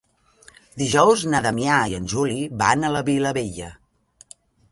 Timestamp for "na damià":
1.33-1.75